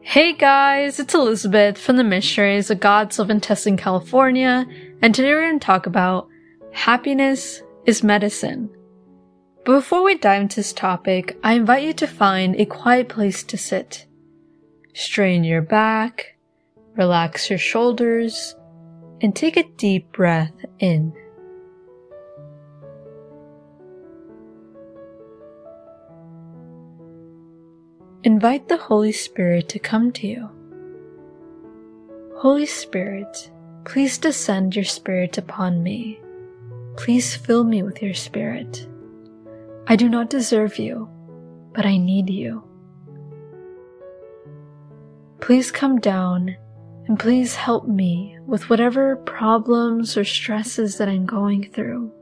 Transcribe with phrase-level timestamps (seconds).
[0.00, 4.66] Hey guys, it's Elizabeth from the Missionaries of God's Love in California,
[5.02, 6.28] and today we're going to talk about
[6.72, 8.70] happiness is medicine.
[9.66, 13.42] But before we dive into this topic, I invite you to find a quiet place
[13.44, 14.06] to sit.
[14.94, 16.38] Strain your back,
[16.96, 18.56] relax your shoulders,
[19.20, 21.12] and take a deep breath in.
[28.38, 30.48] Invite the Holy Spirit to come to you.
[32.36, 33.50] Holy Spirit,
[33.84, 36.20] please descend your Spirit upon me.
[36.96, 38.86] Please fill me with your Spirit.
[39.88, 41.08] I do not deserve you,
[41.74, 42.62] but I need you.
[45.40, 46.56] Please come down
[47.08, 52.12] and please help me with whatever problems or stresses that I'm going through.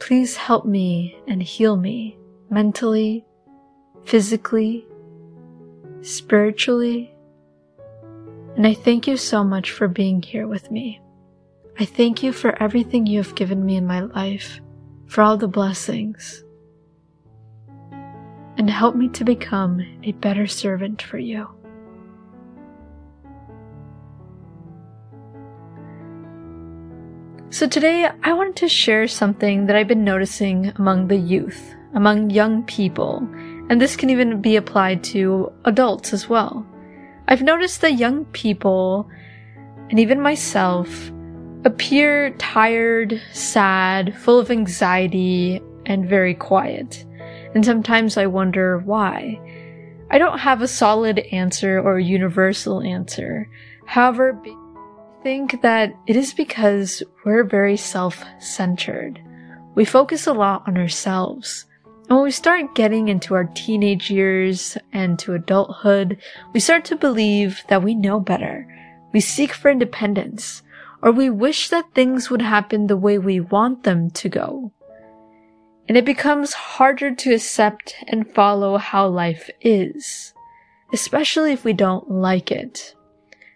[0.00, 2.18] Please help me and heal me
[2.50, 3.25] mentally,
[4.06, 4.86] physically,
[6.00, 7.12] spiritually.
[8.56, 11.00] And I thank you so much for being here with me.
[11.78, 14.60] I thank you for everything you have given me in my life,
[15.06, 16.42] for all the blessings.
[18.56, 21.48] And help me to become a better servant for you.
[27.50, 32.30] So today I wanted to share something that I've been noticing among the youth, among
[32.30, 33.28] young people,
[33.68, 36.66] and this can even be applied to adults as well.
[37.28, 39.08] I've noticed that young people,
[39.90, 41.10] and even myself,
[41.64, 47.04] appear tired, sad, full of anxiety, and very quiet.
[47.54, 49.40] And sometimes I wonder why.
[50.10, 53.48] I don't have a solid answer or a universal answer.
[53.86, 59.20] However, I think that it is because we're very self-centered.
[59.74, 61.66] We focus a lot on ourselves.
[62.08, 66.18] When we start getting into our teenage years and to adulthood,
[66.52, 68.64] we start to believe that we know better.
[69.12, 70.62] We seek for independence,
[71.02, 74.70] or we wish that things would happen the way we want them to go.
[75.88, 80.32] And it becomes harder to accept and follow how life is,
[80.92, 82.94] especially if we don't like it.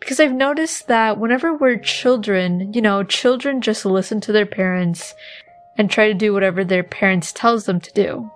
[0.00, 5.14] Because I've noticed that whenever we're children, you know, children just listen to their parents
[5.78, 8.30] and try to do whatever their parents tells them to do.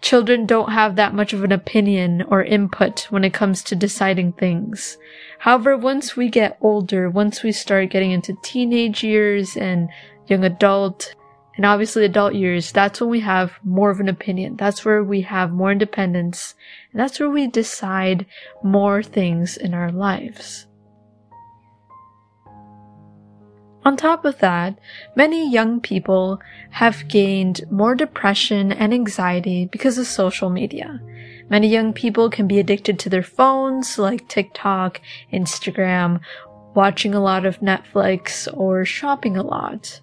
[0.00, 4.32] Children don't have that much of an opinion or input when it comes to deciding
[4.32, 4.96] things.
[5.40, 9.88] However, once we get older, once we start getting into teenage years and
[10.28, 11.14] young adult,
[11.56, 14.54] and obviously adult years, that's when we have more of an opinion.
[14.54, 16.54] That's where we have more independence.
[16.92, 18.26] And that's where we decide
[18.62, 20.67] more things in our lives.
[23.88, 24.78] On top of that,
[25.16, 31.00] many young people have gained more depression and anxiety because of social media.
[31.48, 35.00] Many young people can be addicted to their phones like TikTok,
[35.32, 36.20] Instagram,
[36.74, 40.02] watching a lot of Netflix, or shopping a lot.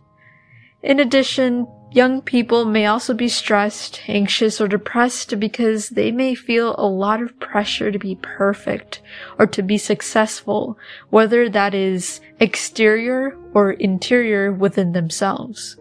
[0.82, 6.76] In addition, Young people may also be stressed, anxious, or depressed because they may feel
[6.78, 9.00] a lot of pressure to be perfect
[9.40, 10.78] or to be successful,
[11.10, 15.78] whether that is exterior or interior within themselves,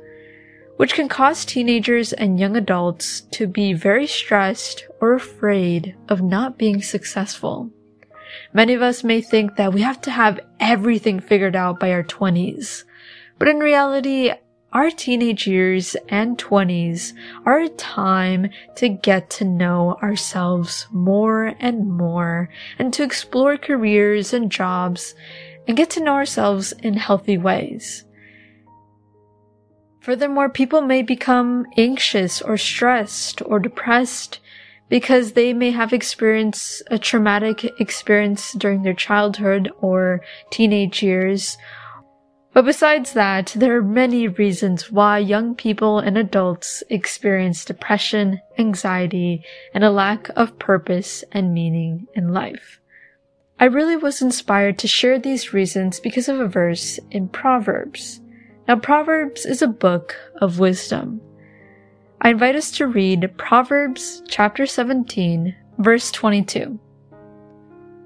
[0.77, 6.57] which can cause teenagers and young adults to be very stressed or afraid of not
[6.57, 7.71] being successful.
[8.53, 12.05] Many of us may think that we have to have everything figured out by our
[12.05, 12.85] 20s.
[13.37, 14.31] But in reality,
[14.75, 17.13] our teenage years and 20s
[17.47, 24.35] are a time to get to know ourselves more and more and to explore careers
[24.35, 25.15] and jobs
[25.69, 28.05] and get to know ourselves in healthy ways.
[30.01, 34.41] Furthermore, people may become anxious or stressed or depressed
[34.89, 40.21] because they may have experienced a traumatic experience during their childhood or
[40.51, 41.57] teenage years
[42.55, 49.43] but besides that, there are many reasons why young people and adults experience depression, anxiety,
[49.75, 52.79] and a lack of purpose and meaning in life.
[53.59, 58.21] I really was inspired to share these reasons because of a verse in Proverbs.
[58.69, 61.21] Now, Proverbs is a book of wisdom.
[62.21, 66.79] I invite us to read Proverbs chapter 17, verse 22,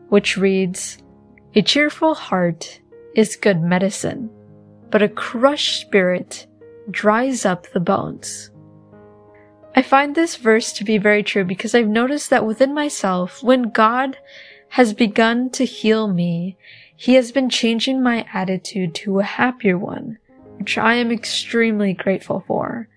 [0.09, 0.97] which reads,
[1.55, 2.81] A cheerful heart
[3.15, 4.31] is good medicine
[4.91, 6.47] but a crushed spirit
[6.91, 8.51] dries up the bones.
[9.77, 13.71] I find this verse to be very true because I've noticed that within myself, when
[13.71, 14.17] God
[14.71, 16.57] has begun to heal me,
[16.97, 20.19] He has been changing my attitude to a happier one,
[20.57, 22.89] which I am extremely grateful for.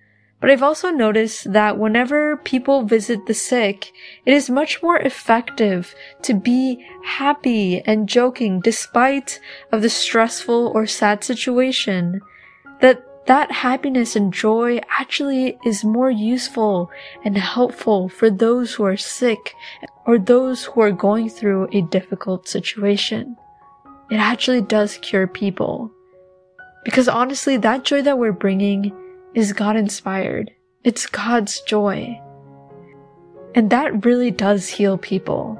[0.41, 3.93] But I've also noticed that whenever people visit the sick,
[4.25, 5.93] it is much more effective
[6.23, 9.39] to be happy and joking despite
[9.71, 12.21] of the stressful or sad situation.
[12.81, 16.89] That that happiness and joy actually is more useful
[17.23, 19.53] and helpful for those who are sick
[20.07, 23.37] or those who are going through a difficult situation.
[24.09, 25.91] It actually does cure people.
[26.83, 28.91] Because honestly, that joy that we're bringing
[29.33, 30.51] is God inspired.
[30.83, 32.19] It's God's joy.
[33.55, 35.55] And that really does heal people.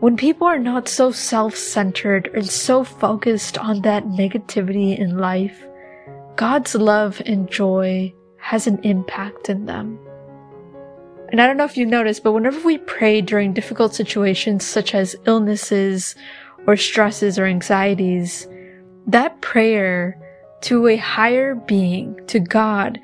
[0.00, 5.66] When people are not so self-centered and so focused on that negativity in life,
[6.36, 9.98] God's love and joy has an impact in them.
[11.30, 14.94] And I don't know if you noticed, but whenever we pray during difficult situations such
[14.94, 16.14] as illnesses
[16.66, 18.46] or stresses or anxieties,
[19.06, 20.18] that prayer
[20.62, 22.98] to a higher being, to God,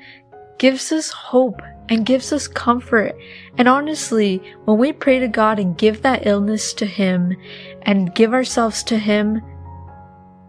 [0.57, 3.15] gives us hope and gives us comfort.
[3.57, 7.35] And honestly, when we pray to God and give that illness to Him
[7.83, 9.41] and give ourselves to Him,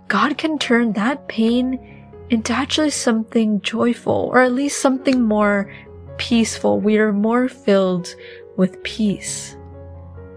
[0.09, 5.73] God can turn that pain into actually something joyful or at least something more
[6.17, 6.81] peaceful.
[6.81, 8.15] We are more filled
[8.57, 9.57] with peace.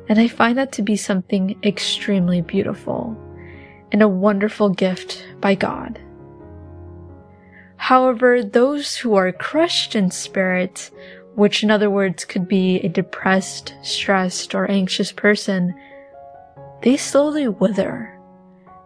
[0.10, 3.16] And I find that to be something extremely beautiful
[3.92, 6.00] and a wonderful gift by God.
[7.90, 10.92] However, those who are crushed in spirit,
[11.34, 15.74] which in other words could be a depressed, stressed, or anxious person,
[16.84, 18.16] they slowly wither.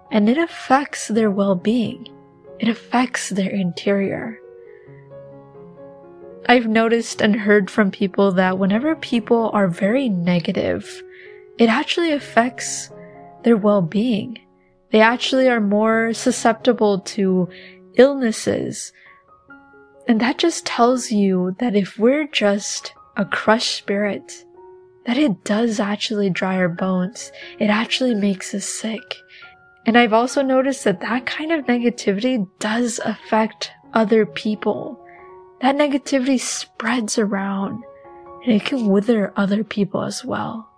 [0.10, 2.08] And it affects their well-being.
[2.60, 4.40] It affects their interior.
[6.48, 11.04] I've noticed and heard from people that whenever people are very negative,
[11.58, 12.90] it actually affects
[13.44, 14.40] their well-being.
[14.92, 17.50] They actually are more susceptible to
[17.96, 18.92] illnesses.
[20.08, 24.46] And that just tells you that if we're just a crushed spirit,
[25.06, 27.32] that it does actually dry our bones.
[27.60, 29.18] It actually makes us sick.
[29.86, 35.00] And I've also noticed that that kind of negativity does affect other people.
[35.62, 37.84] That negativity spreads around
[38.44, 40.70] and it can wither other people as well.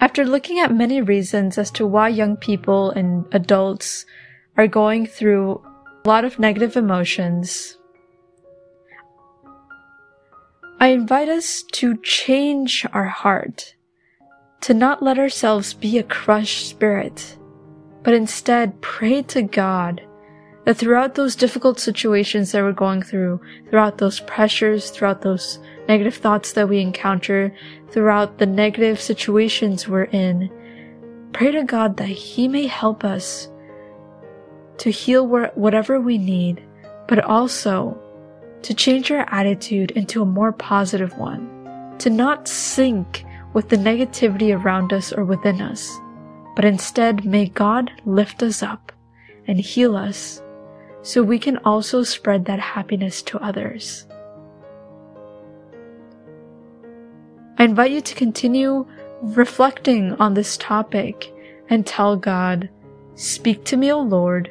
[0.00, 4.04] After looking at many reasons as to why young people and adults
[4.56, 5.62] are going through
[6.04, 7.78] a lot of negative emotions,
[10.80, 13.76] I invite us to change our heart,
[14.62, 17.38] to not let ourselves be a crushed spirit,
[18.02, 20.02] but instead pray to God
[20.64, 23.40] that throughout those difficult situations that we're going through,
[23.70, 27.54] throughout those pressures, throughout those negative thoughts that we encounter,
[27.90, 30.50] throughout the negative situations we're in,
[31.32, 33.51] pray to God that He may help us
[34.82, 35.24] to heal
[35.54, 36.60] whatever we need,
[37.06, 37.96] but also
[38.62, 44.52] to change our attitude into a more positive one, to not sink with the negativity
[44.52, 45.88] around us or within us,
[46.56, 48.90] but instead may God lift us up
[49.46, 50.42] and heal us
[51.02, 54.08] so we can also spread that happiness to others.
[57.56, 58.84] I invite you to continue
[59.22, 61.32] reflecting on this topic
[61.68, 62.68] and tell God,
[63.14, 64.50] Speak to me, O Lord,